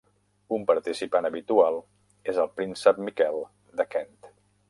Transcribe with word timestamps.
Un 0.55 0.63
participant 0.69 1.27
habitual 1.29 1.77
és 2.33 2.41
el 2.45 2.51
príncep 2.61 3.05
Miquel 3.09 3.39
de 3.83 3.89
Kent. 3.93 4.29